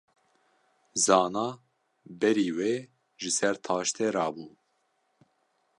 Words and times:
Zana 1.05 1.47
berî 2.19 2.49
wê 2.57 2.75
ji 3.21 3.31
ser 3.37 3.55
taştê 3.65 4.07
rabû. 4.15 4.47